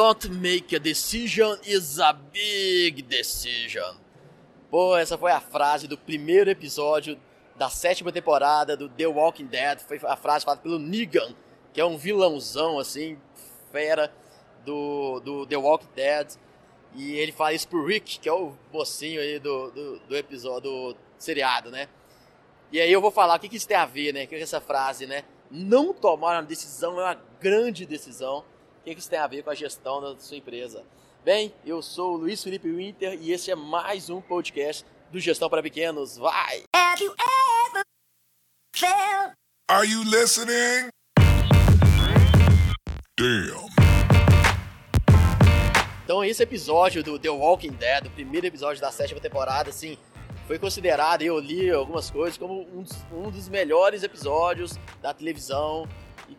[0.00, 3.96] Don't make a decision is a big decision.
[4.70, 7.20] Pô, essa foi a frase do primeiro episódio
[7.54, 9.80] da sétima temporada do The Walking Dead.
[9.80, 11.34] Foi a frase falada pelo Negan,
[11.70, 13.18] que é um vilãozão, assim,
[13.70, 14.10] fera
[14.64, 16.28] do, do The Walking Dead.
[16.94, 20.62] E ele fala isso pro Rick, que é o mocinho aí do, do, do episódio,
[20.62, 21.90] do seriado, né?
[22.72, 24.24] E aí eu vou falar o que, que isso tem a ver, né?
[24.24, 25.24] O que é essa frase, né?
[25.50, 28.42] Não tomar uma decisão é uma grande decisão.
[28.80, 30.82] O que, isso tem a ver com a gestão da sua empresa?
[31.22, 35.50] Bem, eu sou o Luiz Felipe Winter e esse é mais um podcast do Gestão
[35.50, 36.16] para Pequenos.
[36.16, 36.62] Vai!
[36.74, 37.84] Have you ever
[38.74, 39.34] felt...
[39.70, 40.88] Are you listening?
[43.18, 43.68] Damn.
[46.02, 49.98] Então esse episódio do The Walking Dead, o primeiro episódio da sétima temporada, assim,
[50.46, 55.86] foi considerado, eu li algumas coisas, como um dos, um dos melhores episódios da televisão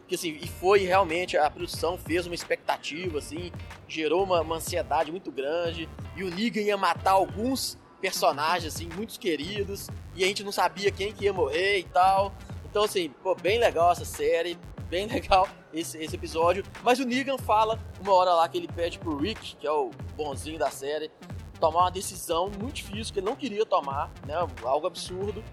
[0.10, 3.52] e, assim, e foi realmente, a produção fez uma expectativa, assim,
[3.88, 5.88] gerou uma, uma ansiedade muito grande.
[6.16, 9.88] E o Negan ia matar alguns personagens, assim, muito queridos.
[10.16, 12.34] E a gente não sabia quem que ia morrer e tal.
[12.70, 14.58] Então, assim, pô, bem legal essa série,
[14.90, 16.64] bem legal esse, esse episódio.
[16.84, 19.92] Mas o Negan fala uma hora lá que ele pede pro Rick, que é o
[20.16, 21.12] bonzinho da série,
[21.60, 24.34] tomar uma decisão muito difícil que ele não queria tomar, né?
[24.64, 25.44] Algo absurdo.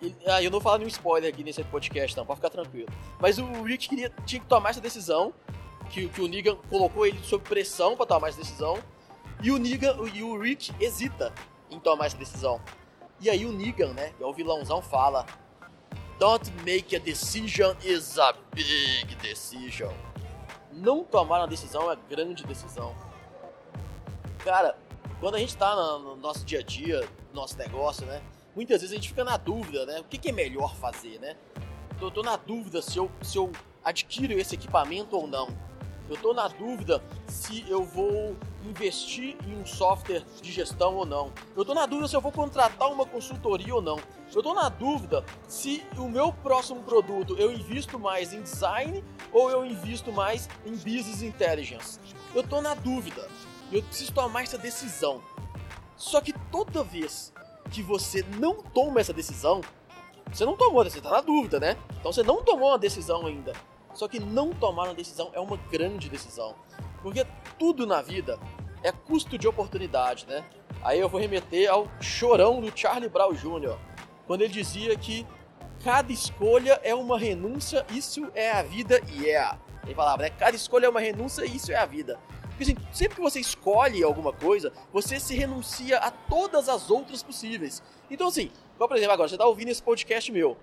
[0.00, 2.88] Ele, ah, eu não vou falar nenhum spoiler aqui nesse podcast, não, pode ficar tranquilo.
[3.20, 5.32] Mas o Rick queria, tinha que tomar essa decisão,
[5.90, 8.78] que, que o Negan colocou ele sob pressão para tomar essa decisão,
[9.42, 11.32] e o Negan e o Rick hesita
[11.70, 12.60] em tomar essa decisão.
[13.20, 15.24] E aí o Negan, né, é o vilãozão, fala:
[16.18, 19.92] Don't make a decision is a big decision.
[20.72, 22.94] Não tomar uma decisão é grande decisão.
[24.38, 24.78] Cara,
[25.20, 28.22] quando a gente tá no nosso dia a dia, nosso negócio, né?
[28.56, 30.00] Muitas vezes a gente fica na dúvida, né?
[30.00, 31.36] O que, que é melhor fazer, né?
[32.00, 33.52] Eu tô na dúvida se eu, se eu
[33.84, 35.48] adquiro esse equipamento ou não.
[36.08, 41.32] Eu tô na dúvida se eu vou investir em um software de gestão ou não.
[41.56, 43.98] Eu tô na dúvida se eu vou contratar uma consultoria ou não.
[44.34, 49.50] Eu tô na dúvida se o meu próximo produto eu invisto mais em design ou
[49.50, 51.98] eu invisto mais em business intelligence.
[52.34, 53.28] Eu tô na dúvida.
[53.72, 55.20] Eu preciso tomar essa decisão.
[55.96, 57.32] Só que toda vez
[57.70, 59.60] que você não toma essa decisão,
[60.32, 61.76] você não tomou, você está na dúvida, né?
[62.00, 63.52] Então você não tomou uma decisão ainda.
[63.94, 66.54] Só que não tomar uma decisão é uma grande decisão.
[67.02, 67.26] Porque
[67.58, 68.38] tudo na vida
[68.82, 70.44] é custo de oportunidade, né?
[70.82, 73.76] Aí eu vou remeter ao chorão do Charlie Brown Jr.,
[74.26, 75.26] quando ele dizia que
[75.84, 79.56] cada escolha é uma renúncia, isso é a vida e yeah.
[79.56, 79.86] é.
[79.86, 80.30] Ele falava, né?
[80.30, 82.18] Cada escolha é uma renúncia, isso é a vida.
[82.56, 87.22] Porque assim, sempre que você escolhe alguma coisa, você se renuncia a todas as outras
[87.22, 87.82] possíveis.
[88.10, 90.56] Então assim, igual por exemplo agora, você está ouvindo esse podcast meu.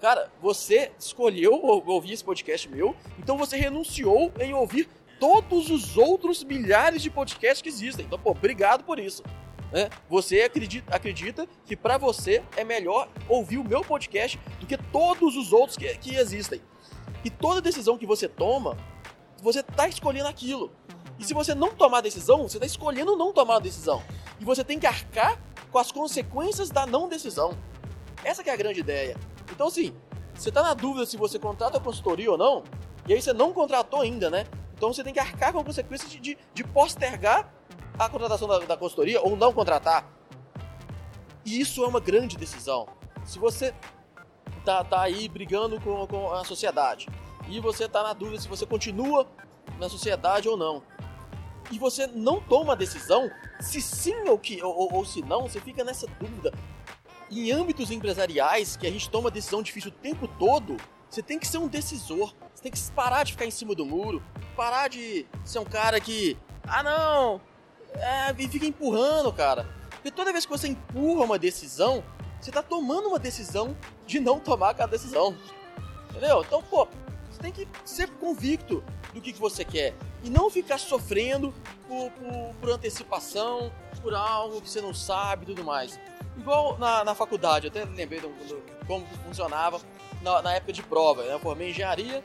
[0.00, 1.54] Cara, você escolheu
[1.86, 4.88] ouvir esse podcast meu, então você renunciou em ouvir
[5.20, 8.04] todos os outros milhares de podcasts que existem.
[8.04, 9.22] Então, pô, obrigado por isso.
[9.72, 9.88] Né?
[10.10, 15.36] Você acredita, acredita que para você é melhor ouvir o meu podcast do que todos
[15.36, 16.60] os outros que, que existem.
[17.24, 18.76] E toda decisão que você toma,
[19.42, 20.70] você está escolhendo aquilo.
[21.18, 24.02] E se você não tomar a decisão, você está escolhendo não tomar a decisão.
[24.40, 25.38] E você tem que arcar
[25.70, 27.56] com as consequências da não decisão.
[28.22, 29.16] Essa é a grande ideia.
[29.50, 29.94] Então, assim,
[30.34, 32.64] você está na dúvida se você contrata a consultoria ou não,
[33.06, 34.46] e aí você não contratou ainda, né?
[34.74, 37.52] Então você tem que arcar com a consequência de, de, de postergar
[37.98, 40.10] a contratação da, da consultoria ou não contratar.
[41.44, 42.88] E isso é uma grande decisão.
[43.24, 43.74] Se você
[44.64, 47.08] tá, tá aí brigando com, com a sociedade
[47.48, 49.26] e você tá na dúvida se você continua
[49.78, 50.82] na sociedade ou não,
[51.70, 53.30] e você não toma a decisão,
[53.60, 56.52] se sim ou, que, ou, ou se não, você fica nessa dúvida.
[57.30, 60.76] Em âmbitos empresariais, que a gente toma decisão difícil o tempo todo,
[61.08, 62.34] você tem que ser um decisor.
[62.54, 64.22] Você tem que parar de ficar em cima do muro,
[64.56, 66.36] parar de ser um cara que.
[66.66, 67.40] Ah, não!
[67.94, 69.68] É, e fica empurrando, cara.
[69.90, 72.02] Porque toda vez que você empurra uma decisão,
[72.40, 73.76] você tá tomando uma decisão
[74.06, 75.36] de não tomar aquela decisão.
[76.10, 76.42] Entendeu?
[76.42, 76.88] Então, pô,
[77.44, 78.82] tem que ser convicto
[79.12, 79.94] do que, que você quer.
[80.22, 81.52] E não ficar sofrendo
[81.86, 83.70] por, por, por antecipação,
[84.00, 86.00] por algo que você não sabe e tudo mais.
[86.38, 89.80] Igual na, na faculdade, eu até lembrei do, do, como funcionava
[90.22, 91.22] na, na, época de prova.
[91.22, 91.34] Né?
[91.34, 92.24] Eu formei engenharia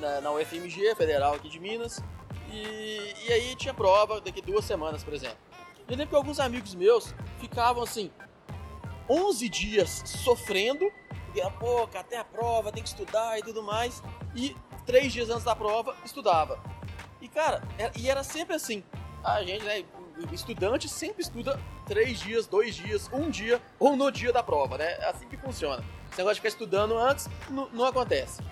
[0.00, 2.02] na, na UFMG, Federal aqui de Minas,
[2.50, 5.38] e, e aí tinha prova daqui duas semanas, por exemplo.
[5.86, 8.10] Eu lembro que alguns amigos meus ficavam assim,
[9.08, 10.90] 11 dias sofrendo,
[11.38, 14.02] porque, pô, até a prova, tem que estudar e tudo mais,
[14.34, 16.58] e três dias antes da prova, estudava.
[17.20, 18.82] E cara, era, e era sempre assim.
[19.22, 19.84] A gente, né,
[20.32, 24.92] estudante sempre estuda três dias, dois dias, um dia ou no dia da prova, né?
[25.00, 25.84] É assim que funciona.
[26.10, 28.42] Esse negócio de ficar estudando antes não, não acontece.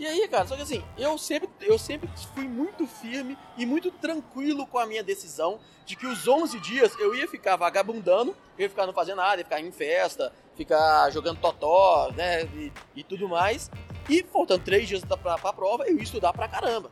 [0.00, 3.90] E aí, cara, só que assim, eu sempre, eu sempre fui muito firme e muito
[3.90, 8.62] tranquilo com a minha decisão de que os 11 dias eu ia ficar vagabundando, eu
[8.62, 13.04] ia ficar não fazendo nada, ia ficar em festa, ficar jogando totó, né, e, e
[13.04, 13.70] tudo mais.
[14.08, 16.90] E faltando 3 dias pra, pra, pra prova, eu ia estudar pra caramba.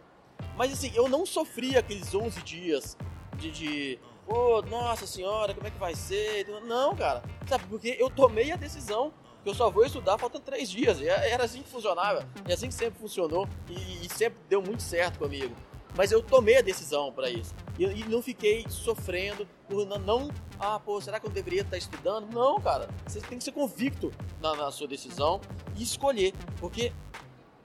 [0.54, 2.94] Mas assim, eu não sofri aqueles 11 dias
[3.38, 6.46] de, de oh, nossa senhora, como é que vai ser?
[6.66, 9.14] Não, cara, sabe, porque eu tomei a decisão
[9.48, 11.00] eu só vou estudar faltam três dias.
[11.00, 14.62] E é, era assim que funcionava, é assim que sempre funcionou e, e sempre deu
[14.62, 15.54] muito certo comigo.
[15.96, 17.54] Mas eu tomei a decisão para isso.
[17.78, 20.30] E, e, não fiquei sofrendo por não, não,
[20.60, 22.32] ah, pô, será que eu deveria estar estudando?
[22.32, 22.88] Não, cara.
[23.06, 25.40] Você tem que ser convicto na, na sua decisão
[25.76, 26.32] e escolher.
[26.60, 26.92] Porque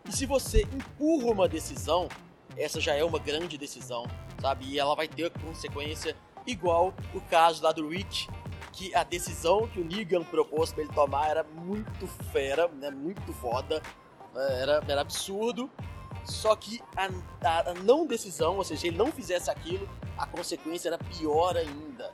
[0.08, 2.10] e se você empurra uma decisão,
[2.58, 4.06] essa já é uma grande decisão,
[4.42, 4.66] sabe?
[4.66, 6.16] E ela vai ter consequência
[6.46, 8.28] igual o caso lá do Rich,
[8.74, 12.90] que a decisão que o Negan propôs para ele tomar era muito fera, né?
[12.90, 13.82] Muito foda,
[14.36, 15.70] é, era, era absurdo.
[16.26, 17.06] Só que a,
[17.48, 19.88] a, a, não decisão, ou seja, ele não fizesse aquilo,
[20.18, 22.12] a consequência era pior ainda.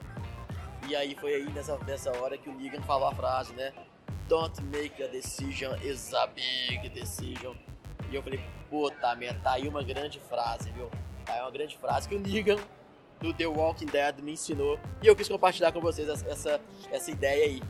[0.87, 3.71] E aí foi aí nessa, nessa hora que o Negan falou a frase, né?
[4.27, 7.55] Don't make a decision is a big decision.
[8.09, 8.39] E eu falei,
[8.69, 10.89] puta merda, tá aí uma grande frase, viu?
[11.25, 12.57] Tá aí uma grande frase que o Negan
[13.19, 14.79] do The Walking Dead me ensinou.
[15.01, 16.61] E eu quis compartilhar com vocês essa,
[16.91, 17.63] essa ideia aí.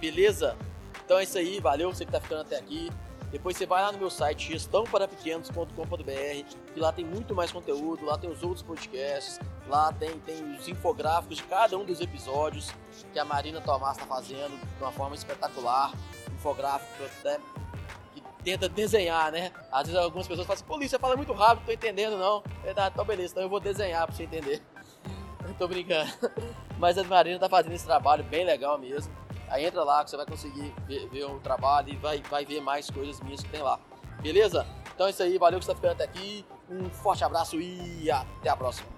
[0.00, 0.56] Beleza?
[1.04, 2.90] Então é isso aí, valeu você que tá ficando até aqui.
[3.34, 8.16] Depois você vai lá no meu site gestãoparapequenos.com.br que lá tem muito mais conteúdo, lá
[8.16, 12.70] tem os outros podcasts, lá tem, tem os infográficos de cada um dos episódios
[13.12, 15.92] que a Marina Tomás está fazendo de uma forma espetacular.
[16.32, 17.40] Infográfico até
[18.14, 19.50] que tenta desenhar, né?
[19.72, 22.40] Às vezes algumas pessoas falam assim, polícia fala muito rápido, tô entendendo não.
[22.62, 24.62] Verdade, então beleza, então eu vou desenhar para você entender.
[25.58, 26.10] Tô brincando.
[26.78, 29.12] Mas a Marina tá fazendo esse trabalho bem legal mesmo.
[29.48, 32.60] Aí entra lá que você vai conseguir ver, ver o trabalho e vai, vai ver
[32.60, 33.78] mais coisas minhas que tem lá.
[34.20, 34.66] Beleza?
[34.94, 36.44] Então é isso aí, valeu que você tá ficando até aqui.
[36.68, 38.88] Um forte abraço e até a próxima.